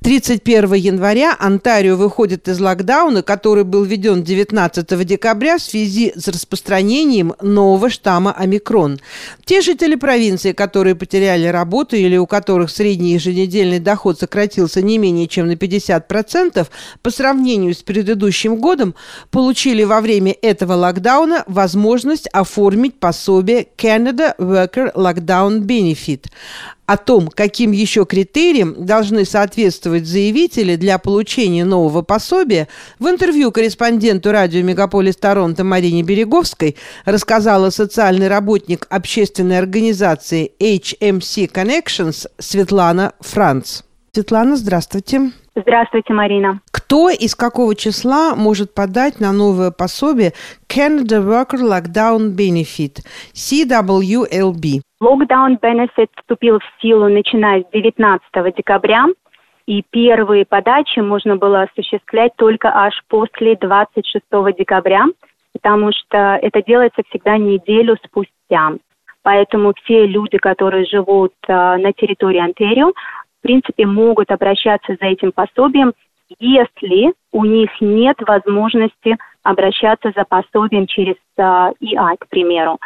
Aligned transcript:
31 0.00 0.74
января 0.74 1.36
Онтарио 1.38 1.96
выходит 1.96 2.48
из 2.48 2.58
локдауна, 2.58 3.22
который 3.22 3.64
был 3.64 3.84
введен 3.84 4.22
19 4.22 5.06
декабря 5.06 5.58
в 5.58 5.62
связи 5.62 6.12
с 6.16 6.28
распространением 6.28 7.34
нового 7.40 7.90
штамма 7.90 8.32
омикрон. 8.32 8.98
Те 9.44 9.60
жители 9.60 9.94
провинции, 9.94 10.52
которые 10.52 10.94
потеряли 10.94 11.46
работу 11.46 11.96
или 11.96 12.16
у 12.16 12.26
которых 12.26 12.70
средний 12.70 13.12
еженедельный 13.14 13.78
доход 13.78 14.18
сократился 14.18 14.82
не 14.82 14.98
менее 14.98 15.28
чем 15.28 15.46
на 15.46 15.52
50% 15.52 16.66
по 17.02 17.10
сравнению 17.10 17.74
с 17.74 17.82
предыдущим 17.82 18.56
годом, 18.56 18.94
получили 19.30 19.84
во 19.84 20.00
время 20.00 20.34
этого 20.42 20.74
локдауна 20.74 21.44
возможность 21.46 22.28
оформить 22.28 22.98
пособие 22.98 23.66
Canada 23.76 24.34
Worker 24.38 24.94
Lockdown 24.94 25.60
Benefit 25.60 26.26
о 26.86 26.96
том, 26.96 27.28
каким 27.28 27.72
еще 27.72 28.04
критериям 28.04 28.84
должны 28.84 29.24
соответствовать 29.24 29.81
заявители 29.84 30.76
для 30.76 30.98
получения 30.98 31.64
нового 31.64 32.02
пособия, 32.02 32.68
в 32.98 33.06
интервью 33.06 33.52
корреспонденту 33.52 34.32
радио 34.32 34.62
«Мегаполис 34.62 35.16
Торонто» 35.16 35.64
Марине 35.64 36.02
Береговской 36.02 36.76
рассказала 37.04 37.70
социальный 37.70 38.28
работник 38.28 38.86
общественной 38.90 39.58
организации 39.58 40.52
HMC 40.60 41.52
Connections 41.52 42.26
Светлана 42.38 43.12
Франц. 43.20 43.82
Светлана, 44.12 44.56
здравствуйте. 44.56 45.32
Здравствуйте, 45.54 46.14
Марина. 46.14 46.60
Кто 46.70 47.10
из 47.10 47.34
какого 47.34 47.74
числа 47.74 48.34
может 48.34 48.74
подать 48.74 49.20
на 49.20 49.32
новое 49.32 49.70
пособие 49.70 50.32
Canada 50.68 51.20
Worker 51.20 51.60
Lockdown 51.60 52.34
Benefit, 52.34 53.00
CWLB? 53.34 54.80
Lockdown 55.02 55.58
Benefit 55.60 56.08
вступил 56.16 56.58
в 56.58 56.82
силу 56.82 57.08
начиная 57.08 57.62
с 57.62 57.64
19 57.72 58.22
декабря, 58.56 59.06
и 59.66 59.82
первые 59.90 60.44
подачи 60.44 61.00
можно 61.00 61.36
было 61.36 61.62
осуществлять 61.62 62.34
только 62.36 62.68
аж 62.74 62.94
после 63.08 63.56
26 63.56 64.24
декабря, 64.58 65.06
потому 65.52 65.92
что 65.92 66.38
это 66.40 66.62
делается 66.62 67.02
всегда 67.08 67.36
неделю 67.36 67.96
спустя. 68.04 68.72
Поэтому 69.22 69.72
все 69.82 70.06
люди, 70.06 70.38
которые 70.38 70.84
живут 70.86 71.32
э, 71.46 71.52
на 71.52 71.92
территории 71.92 72.40
Онтарио, 72.40 72.88
в 72.90 73.42
принципе, 73.42 73.86
могут 73.86 74.30
обращаться 74.30 74.96
за 75.00 75.06
этим 75.06 75.32
пособием, 75.32 75.92
если 76.40 77.12
у 77.30 77.44
них 77.44 77.70
нет 77.80 78.16
возможности 78.26 79.16
обращаться 79.42 80.12
за 80.16 80.24
пособием 80.24 80.86
через 80.86 81.14
э, 81.36 81.42
EI, 81.80 82.16
к 82.18 82.26
примеру 82.28 82.78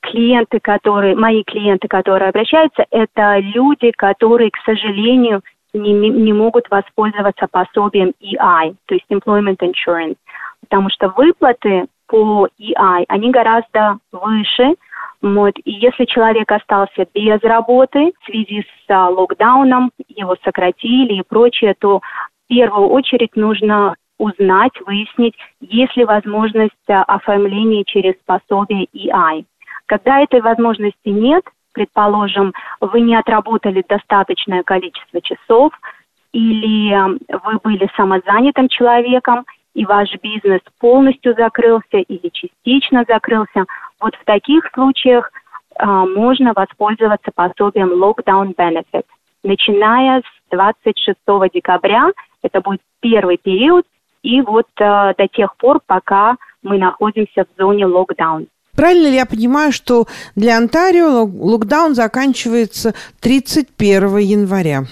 клиенты, 0.00 0.60
которые, 0.60 1.14
мои 1.14 1.42
клиенты, 1.42 1.88
которые 1.88 2.30
обращаются, 2.30 2.86
это 2.90 3.38
люди, 3.38 3.90
которые, 3.90 4.50
к 4.50 4.56
сожалению, 4.64 5.42
не, 5.72 5.92
не 5.92 6.32
могут 6.32 6.70
воспользоваться 6.70 7.46
пособием 7.50 8.12
EI, 8.20 8.74
то 8.86 8.94
есть 8.94 9.06
Employment 9.10 9.58
Insurance, 9.58 10.16
потому 10.60 10.90
что 10.90 11.08
выплаты 11.08 11.86
по 12.06 12.48
EI, 12.58 13.04
они 13.08 13.30
гораздо 13.30 13.98
выше, 14.12 14.74
вот, 15.20 15.54
и 15.64 15.72
если 15.72 16.04
человек 16.04 16.50
остался 16.52 17.06
без 17.12 17.40
работы 17.42 18.12
в 18.20 18.26
связи 18.26 18.62
с 18.62 18.90
а, 18.90 19.08
локдауном, 19.08 19.90
его 20.08 20.36
сократили 20.44 21.14
и 21.14 21.24
прочее, 21.28 21.74
то 21.78 21.98
в 21.98 22.48
первую 22.48 22.88
очередь 22.88 23.34
нужно 23.34 23.96
узнать, 24.18 24.72
выяснить, 24.86 25.34
есть 25.60 25.96
ли 25.96 26.04
возможность 26.04 26.72
а, 26.88 27.02
оформления 27.02 27.84
через 27.84 28.14
пособие 28.26 28.86
EI. 28.94 29.44
Когда 29.86 30.20
этой 30.20 30.40
возможности 30.40 31.08
нет, 31.08 31.44
предположим, 31.78 32.52
вы 32.80 33.00
не 33.00 33.14
отработали 33.14 33.84
достаточное 33.88 34.64
количество 34.64 35.20
часов, 35.20 35.72
или 36.32 36.92
вы 36.92 37.58
были 37.62 37.88
самозанятым 37.96 38.68
человеком, 38.68 39.46
и 39.74 39.84
ваш 39.84 40.12
бизнес 40.20 40.60
полностью 40.80 41.34
закрылся 41.34 41.98
или 41.98 42.30
частично 42.30 43.04
закрылся, 43.06 43.64
вот 44.00 44.16
в 44.16 44.24
таких 44.24 44.68
случаях 44.74 45.30
а, 45.76 46.04
можно 46.04 46.52
воспользоваться 46.52 47.30
пособием 47.32 47.90
Lockdown 47.92 48.56
Benefit. 48.56 49.04
Начиная 49.44 50.22
с 50.22 50.50
26 50.50 51.16
декабря, 51.54 52.10
это 52.42 52.60
будет 52.60 52.80
первый 53.00 53.36
период, 53.36 53.86
и 54.24 54.40
вот 54.40 54.66
а, 54.80 55.14
до 55.14 55.28
тех 55.28 55.56
пор, 55.56 55.78
пока 55.86 56.36
мы 56.60 56.78
находимся 56.78 57.44
в 57.44 57.60
зоне 57.60 57.86
локдаун. 57.86 58.48
Правильно 58.78 59.08
ли 59.08 59.16
я 59.16 59.26
понимаю, 59.26 59.72
что 59.72 60.04
для 60.36 60.56
Онтарио 60.56 61.24
локдаун 61.24 61.96
заканчивается 61.96 62.94
31 63.20 64.18
января? 64.18 64.82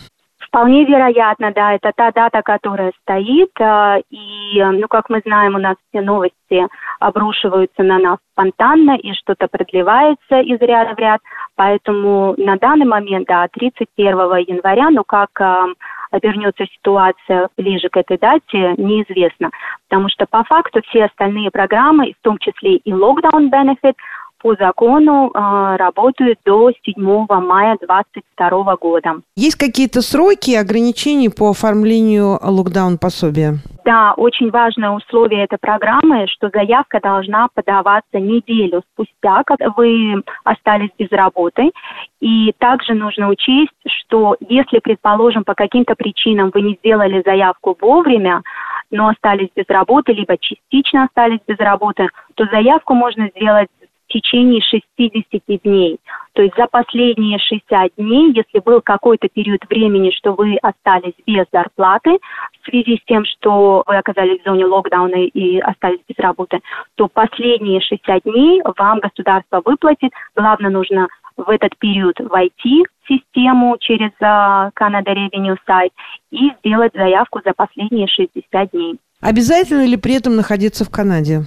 Вполне 0.41 0.85
вероятно, 0.85 1.53
да, 1.55 1.75
это 1.75 1.93
та 1.95 2.11
дата, 2.11 2.43
которая 2.43 2.91
стоит, 3.03 3.51
а, 3.61 3.99
и, 4.11 4.61
ну, 4.61 4.89
как 4.89 5.09
мы 5.09 5.21
знаем, 5.25 5.55
у 5.55 5.59
нас 5.59 5.77
все 5.89 6.01
новости 6.01 6.67
обрушиваются 6.99 7.85
на 7.85 8.01
нас 8.01 8.19
спонтанно, 8.33 8.97
и 8.97 9.13
что-то 9.13 9.47
продлевается 9.47 10.41
из 10.41 10.59
ряда 10.61 10.95
в 10.97 10.99
ряд, 10.99 11.21
поэтому 11.55 12.35
на 12.39 12.57
данный 12.57 12.87
момент, 12.87 13.29
да, 13.29 13.47
31 13.53 14.17
января, 14.49 14.91
ну, 14.91 15.05
как 15.07 15.31
а, 15.41 15.67
обернется 16.11 16.65
ситуация 16.67 17.49
ближе 17.57 17.89
к 17.89 17.97
этой 17.97 18.19
дате, 18.19 18.75
неизвестно. 18.77 19.51
Потому 19.89 20.09
что 20.09 20.27
по 20.27 20.45
факту 20.45 20.81
все 20.89 21.05
остальные 21.05 21.51
программы, 21.51 22.15
в 22.19 22.25
том 22.25 22.39
числе 22.39 22.77
и 22.77 22.93
Lockdown 22.93 23.51
Benefit, 23.51 23.95
по 24.39 24.55
закону 24.55 25.31
э, 25.35 25.77
работают 25.77 26.39
до 26.45 26.71
7 26.85 27.27
мая 27.29 27.77
2022 27.81 28.77
года. 28.77 29.15
Есть 29.35 29.57
какие-то 29.57 30.03
сроки 30.03 30.51
и 30.51 30.57
ограничения 30.57 31.31
по 31.31 31.51
оформлению 31.51 32.39
локдаун-пособия? 32.43 33.59
Да, 33.87 34.15
очень 34.17 34.51
важное 34.51 34.91
условие 34.91 35.45
этой 35.45 35.59
программы, 35.59 36.27
что 36.27 36.51
заявка 36.53 36.99
должна 37.01 37.47
подаваться 37.55 38.19
неделю 38.19 38.83
спустя, 38.93 39.45
как 39.47 39.61
вы 39.77 40.25
остались 40.43 40.91
без 40.99 41.09
работы. 41.13 41.71
И 42.19 42.53
также 42.59 42.95
нужно 42.95 43.29
учесть, 43.29 43.71
что 43.87 44.37
если, 44.41 44.81
предположим, 44.81 45.45
по 45.45 45.55
каким-то 45.55 45.95
причинам 45.95 46.51
вы 46.53 46.63
не 46.63 46.75
сделали 46.75 47.23
заявку 47.25 47.77
вовремя, 47.81 48.43
но 48.91 49.07
остались 49.07 49.51
без 49.55 49.67
работы, 49.69 50.13
либо 50.13 50.37
частично 50.37 51.05
остались 51.05 51.41
без 51.47 51.59
работы, 51.59 52.09
то 52.35 52.45
заявку 52.47 52.93
можно 52.93 53.29
сделать 53.37 53.69
в 54.09 54.13
течение 54.13 54.61
60 54.61 55.63
дней. 55.63 55.99
То 56.35 56.43
есть 56.43 56.55
за 56.57 56.67
последние 56.67 57.39
60 57.39 57.93
дней, 57.97 58.33
если 58.33 58.61
был 58.61 58.81
какой-то 58.81 59.29
период 59.29 59.63
времени, 59.69 60.11
что 60.11 60.33
вы 60.33 60.57
остались 60.63 61.15
без 61.27 61.47
зарплаты 61.53 62.19
в 62.61 62.71
связи 62.71 62.99
с 62.99 63.05
тем, 63.07 63.25
что 63.25 63.83
вы 63.87 63.97
оказались 63.97 64.41
в 64.41 64.45
зоне 64.45 64.67
локдауна 64.67 65.25
и 65.25 65.59
остались 65.59 66.01
без 66.09 66.19
работы, 66.19 66.61
то 66.97 67.09
последние 67.09 67.81
60 67.81 68.23
дней 68.25 68.63
вам 68.77 69.01
государство 69.01 69.63
выплатит. 69.65 70.13
Главное, 70.35 70.71
нужно 70.71 71.09
в 71.37 71.49
этот 71.51 71.77
период 71.79 72.19
войти 72.21 72.85
в 73.03 73.09
систему 73.09 73.77
через 73.79 74.11
uh, 74.23 74.71
Canada 74.79 75.15
Revenue 75.15 75.57
сайт 75.67 75.93
и 76.31 76.51
сделать 76.59 76.93
заявку 76.95 77.41
за 77.45 77.53
последние 77.55 78.07
60 78.09 78.71
дней. 78.71 78.99
Обязательно 79.21 79.87
ли 79.87 79.97
при 79.97 80.15
этом 80.15 80.37
находиться 80.37 80.85
в 80.85 80.91
Канаде? 80.91 81.43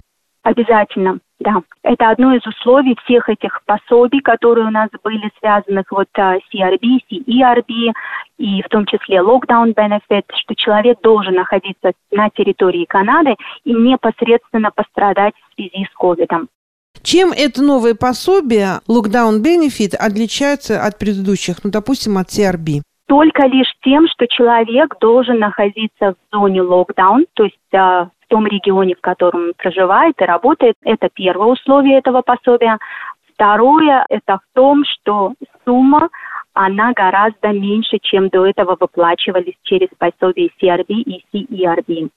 Обязательно, 0.50 1.20
да. 1.40 1.62
Это 1.84 2.10
одно 2.10 2.34
из 2.34 2.44
условий 2.44 2.98
всех 3.04 3.30
этих 3.30 3.62
пособий, 3.68 4.20
которые 4.20 4.66
у 4.66 4.72
нас 4.72 4.90
были 5.04 5.30
связаны 5.38 5.84
вот 5.92 6.08
а, 6.14 6.38
с 6.38 6.56
CRB, 6.56 7.02
CERB 7.12 7.94
и 8.40 8.64
в 8.64 8.68
том 8.70 8.88
числе 8.88 9.18
Lockdown 9.18 9.76
Benefit, 9.76 10.24
что 10.34 10.56
человек 10.56 11.02
должен 11.04 11.36
находиться 11.36 11.92
на 12.10 12.32
территории 12.32 12.86
Канады 12.86 13.36
и 13.64 13.74
непосредственно 13.74 14.72
пострадать 14.72 15.36
в 15.36 15.54
связи 15.54 15.86
с 15.86 15.96
ковидом. 15.96 16.50
Чем 17.04 17.32
это 17.32 17.62
новое 17.62 17.94
пособие 17.94 18.80
Lockdown 18.90 19.44
Benefit 19.44 19.96
отличается 19.96 20.84
от 20.84 20.98
предыдущих, 20.98 21.64
ну, 21.64 21.70
допустим, 21.70 22.18
от 22.18 22.30
CRB? 22.30 22.82
Только 23.06 23.46
лишь 23.46 23.72
тем, 23.84 24.08
что 24.08 24.26
человек 24.26 24.96
должен 25.00 25.38
находиться 25.38 26.16
в 26.16 26.36
зоне 26.36 26.64
локдаун, 26.64 27.28
то 27.36 27.44
есть 27.44 27.74
а, 27.76 28.10
том 28.30 28.48
регионе, 28.48 28.96
в 28.96 29.02
котором 29.02 29.48
он 29.48 29.54
проживает 29.58 30.16
и 30.22 30.26
работает. 30.26 30.76
Это 30.84 31.10
первое 31.14 31.48
условие 31.48 31.98
этого 31.98 32.22
пособия. 32.22 32.78
Второе– 33.34 34.06
это 34.10 34.38
в 34.38 34.56
том, 34.56 34.84
что 34.86 35.34
сумма 35.66 36.10
она 36.54 36.94
гораздо 36.94 37.50
меньше, 37.50 37.98
чем 38.02 38.30
до 38.30 38.46
этого 38.46 38.78
выплачивались 38.80 39.56
через 39.64 39.88
пособие 39.98 40.50
CRB 40.62 40.88
и 40.88 41.24
CERB. 41.34 42.10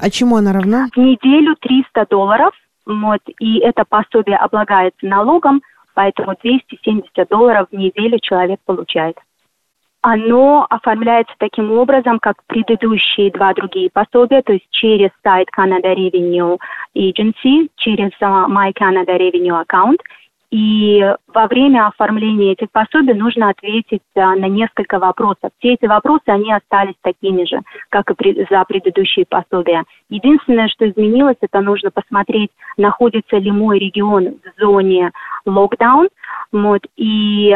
А 0.00 0.10
чему 0.10 0.36
она 0.36 0.52
равна? 0.52 0.88
В 0.94 0.98
неделю 0.98 1.56
300 1.60 2.06
долларов, 2.10 2.52
вот, 2.84 3.20
и 3.38 3.58
это 3.58 3.84
пособие 3.88 4.36
облагается 4.36 5.06
налогом, 5.06 5.62
поэтому 5.94 6.34
270 6.42 7.28
долларов 7.28 7.68
в 7.70 7.76
неделю 7.76 8.18
человек 8.20 8.60
получает 8.66 9.16
оно 10.06 10.66
оформляется 10.68 11.34
таким 11.38 11.72
образом, 11.72 12.18
как 12.18 12.36
предыдущие 12.46 13.30
два 13.30 13.54
другие 13.54 13.88
пособия, 13.90 14.42
то 14.42 14.52
есть 14.52 14.66
через 14.70 15.08
сайт 15.22 15.48
Canada 15.58 15.94
Revenue 15.96 16.58
Agency, 16.94 17.70
через 17.76 18.10
uh, 18.20 18.46
My 18.46 18.70
Canada 18.74 19.16
Revenue 19.16 19.64
Account. 19.64 19.96
И 20.50 21.02
во 21.26 21.48
время 21.48 21.88
оформления 21.88 22.52
этих 22.52 22.70
пособий 22.70 23.14
нужно 23.14 23.48
ответить 23.48 24.02
а, 24.14 24.36
на 24.36 24.46
несколько 24.46 25.00
вопросов. 25.00 25.50
Все 25.58 25.72
эти 25.74 25.86
вопросы, 25.86 26.22
они 26.26 26.52
остались 26.52 26.94
такими 27.02 27.44
же, 27.44 27.60
как 27.88 28.08
и 28.08 28.46
за 28.48 28.62
предыдущие 28.64 29.26
пособия. 29.28 29.82
Единственное, 30.10 30.68
что 30.68 30.88
изменилось, 30.88 31.38
это 31.40 31.60
нужно 31.60 31.90
посмотреть, 31.90 32.50
находится 32.76 33.36
ли 33.38 33.50
мой 33.50 33.80
регион 33.80 34.36
в 34.44 34.60
зоне 34.60 35.10
локдаун, 35.44 36.08
вот, 36.52 36.82
и 36.96 37.52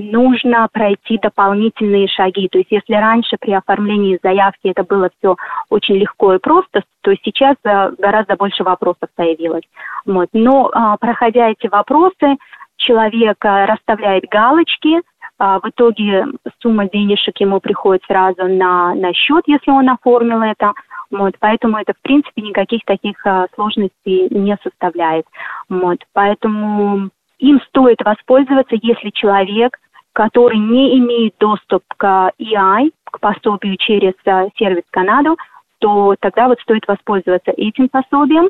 нужно 0.00 0.68
пройти 0.72 1.18
дополнительные 1.18 2.08
шаги. 2.08 2.48
То 2.48 2.58
есть 2.58 2.70
если 2.70 2.94
раньше 2.94 3.36
при 3.40 3.52
оформлении 3.52 4.18
заявки 4.22 4.68
это 4.68 4.84
было 4.84 5.10
все 5.18 5.36
очень 5.70 5.96
легко 5.96 6.34
и 6.34 6.38
просто, 6.38 6.82
то 7.02 7.14
сейчас 7.22 7.56
а, 7.64 7.90
гораздо 7.98 8.36
больше 8.36 8.64
вопросов 8.64 9.08
появилось. 9.14 9.64
Вот. 10.06 10.28
Но 10.32 10.70
а, 10.72 10.96
проходя 10.96 11.50
эти 11.50 11.66
вопросы, 11.68 12.36
человек 12.76 13.36
расставляет 13.40 14.24
галочки, 14.30 15.02
а, 15.38 15.60
в 15.60 15.68
итоге 15.68 16.26
сумма 16.60 16.88
денежек 16.88 17.38
ему 17.40 17.60
приходит 17.60 18.02
сразу 18.06 18.44
на, 18.44 18.94
на 18.94 19.12
счет, 19.14 19.44
если 19.46 19.70
он 19.70 19.88
оформил 19.88 20.42
это. 20.42 20.72
Вот, 21.10 21.34
поэтому 21.38 21.78
это, 21.78 21.94
в 21.94 22.02
принципе, 22.02 22.42
никаких 22.42 22.84
таких 22.84 23.24
а, 23.24 23.46
сложностей 23.54 24.28
не 24.30 24.58
составляет. 24.62 25.26
Вот, 25.68 25.98
поэтому 26.12 27.10
им 27.38 27.60
стоит 27.68 28.02
воспользоваться, 28.04 28.76
если 28.82 29.10
человек, 29.10 29.78
который 30.18 30.58
не 30.58 30.98
имеет 30.98 31.34
доступ 31.38 31.84
к 31.96 32.32
EI, 32.40 32.90
к 33.04 33.20
пособию 33.20 33.76
через 33.76 34.14
а, 34.26 34.48
сервис 34.56 34.82
Канаду, 34.90 35.36
то 35.78 36.16
тогда 36.18 36.48
вот 36.48 36.58
стоит 36.60 36.88
воспользоваться 36.88 37.52
этим 37.52 37.88
пособием. 37.88 38.48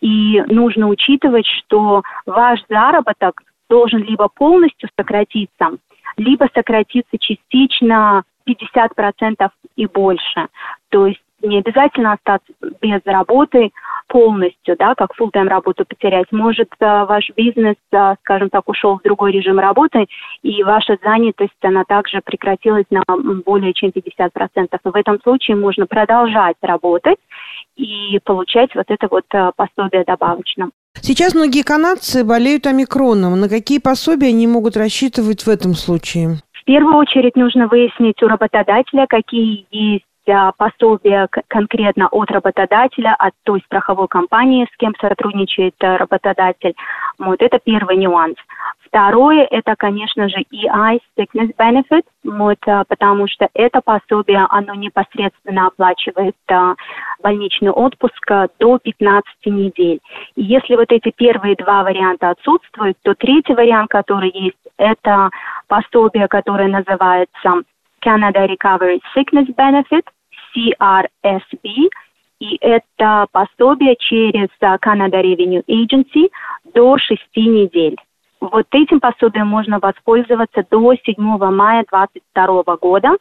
И 0.00 0.40
нужно 0.46 0.86
учитывать, 0.86 1.44
что 1.44 2.02
ваш 2.24 2.60
заработок 2.68 3.42
должен 3.68 4.04
либо 4.04 4.28
полностью 4.28 4.88
сократиться, 4.96 5.70
либо 6.16 6.48
сократиться 6.54 7.18
частично 7.18 8.22
50% 8.46 9.50
и 9.74 9.86
больше. 9.86 10.46
То 10.90 11.08
есть 11.08 11.20
не 11.42 11.58
обязательно 11.58 12.12
остаться 12.12 12.52
без 12.80 13.00
работы 13.04 13.70
полностью, 14.08 14.76
да, 14.78 14.94
как 14.94 15.10
full-time 15.18 15.48
работу 15.48 15.84
потерять. 15.84 16.26
Может, 16.32 16.70
э, 16.80 17.04
ваш 17.04 17.30
бизнес, 17.36 17.76
э, 17.92 18.14
скажем 18.20 18.50
так, 18.50 18.68
ушел 18.68 18.98
в 18.98 19.02
другой 19.02 19.32
режим 19.32 19.58
работы, 19.58 20.06
и 20.42 20.62
ваша 20.62 20.96
занятость, 21.02 21.52
она 21.62 21.84
также 21.84 22.20
прекратилась 22.24 22.86
на 22.90 23.02
более 23.44 23.74
чем 23.74 23.90
50%. 23.90 24.80
И 24.84 24.88
в 24.88 24.96
этом 24.96 25.20
случае 25.20 25.56
можно 25.56 25.86
продолжать 25.86 26.56
работать 26.62 27.18
и 27.76 28.18
получать 28.24 28.74
вот 28.74 28.86
это 28.88 29.08
вот 29.10 29.24
э, 29.32 29.50
пособие 29.56 30.04
добавочно. 30.04 30.70
Сейчас 31.00 31.34
многие 31.34 31.62
канадцы 31.62 32.24
болеют 32.24 32.66
омикроном. 32.66 33.38
На 33.38 33.48
какие 33.48 33.78
пособия 33.78 34.28
они 34.28 34.46
могут 34.46 34.76
рассчитывать 34.76 35.42
в 35.42 35.48
этом 35.48 35.74
случае? 35.74 36.38
В 36.52 36.64
первую 36.64 36.96
очередь 36.96 37.36
нужно 37.36 37.68
выяснить 37.68 38.22
у 38.22 38.28
работодателя, 38.28 39.06
какие 39.08 39.66
есть 39.70 40.04
пособия 40.56 41.28
конкретно 41.48 42.08
от 42.08 42.30
работодателя, 42.30 43.14
от 43.18 43.32
той 43.44 43.60
страховой 43.66 44.08
компании, 44.08 44.68
с 44.72 44.76
кем 44.76 44.94
сотрудничает 45.00 45.74
э, 45.80 45.96
работодатель. 45.96 46.74
Вот 47.18 47.40
это 47.42 47.58
первый 47.58 47.96
нюанс. 47.96 48.36
Второе, 48.86 49.46
это, 49.50 49.74
конечно 49.76 50.28
же, 50.28 50.38
EI 50.52 50.98
Sickness 51.16 51.54
Benefit, 51.56 52.04
вот, 52.24 52.58
э, 52.66 52.84
потому 52.88 53.28
что 53.28 53.48
это 53.54 53.80
пособие, 53.82 54.46
оно 54.48 54.74
непосредственно 54.74 55.66
оплачивает 55.66 56.36
а, 56.50 56.74
больничный 57.22 57.70
отпуск 57.70 58.30
до 58.58 58.78
15 58.78 59.26
недель. 59.46 60.00
И 60.36 60.42
если 60.42 60.76
вот 60.76 60.90
эти 60.90 61.10
первые 61.10 61.54
два 61.56 61.82
варианта 61.82 62.30
отсутствуют, 62.30 62.96
то 63.02 63.14
третий 63.14 63.54
вариант, 63.54 63.90
который 63.90 64.30
есть, 64.32 64.56
это 64.78 65.30
пособие, 65.66 66.28
которое 66.28 66.68
называется 66.68 67.62
Canada 68.04 68.46
Recovery 68.46 69.00
Sickness 69.14 69.54
Benefit, 69.54 70.06
CRSB, 70.54 71.88
и 72.40 72.56
это 72.60 73.26
пособие 73.32 73.96
через 73.96 74.48
Canada 74.60 75.20
Revenue 75.22 75.64
Agency 75.66 76.30
до 76.74 76.98
6 76.98 77.20
недель. 77.36 77.96
Вот 78.40 78.66
этим 78.70 79.00
пособием 79.00 79.48
можно 79.48 79.80
воспользоваться 79.80 80.64
до 80.70 80.94
7 80.94 81.16
мая 81.18 81.84
2022 81.90 82.76
года, 82.76 83.16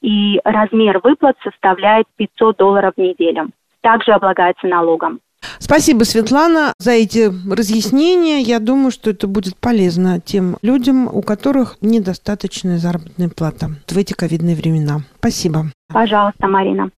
и 0.00 0.40
размер 0.44 1.00
выплат 1.02 1.36
составляет 1.42 2.06
500 2.16 2.56
долларов 2.56 2.94
в 2.96 3.00
неделю. 3.00 3.50
Также 3.82 4.12
облагается 4.12 4.66
налогом. 4.66 5.20
Спасибо, 5.58 6.04
Светлана, 6.04 6.72
за 6.78 6.92
эти 6.92 7.32
разъяснения. 7.50 8.40
Я 8.40 8.58
думаю, 8.58 8.90
что 8.90 9.10
это 9.10 9.26
будет 9.26 9.56
полезно 9.56 10.20
тем 10.20 10.56
людям, 10.62 11.08
у 11.12 11.22
которых 11.22 11.76
недостаточная 11.80 12.78
заработная 12.78 13.28
плата 13.28 13.70
в 13.88 13.96
эти 13.96 14.12
ковидные 14.12 14.56
времена. 14.56 15.02
Спасибо. 15.18 15.66
Пожалуйста, 15.88 16.46
Марина. 16.48 16.88